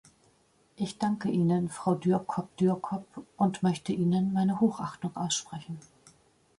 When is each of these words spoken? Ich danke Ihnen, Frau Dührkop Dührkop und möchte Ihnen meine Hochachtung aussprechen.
Ich 0.77 0.97
danke 0.97 1.29
Ihnen, 1.29 1.69
Frau 1.69 1.93
Dührkop 1.93 2.57
Dührkop 2.57 3.05
und 3.37 3.61
möchte 3.61 3.93
Ihnen 3.93 4.33
meine 4.33 4.59
Hochachtung 4.59 5.15
aussprechen. 5.15 5.77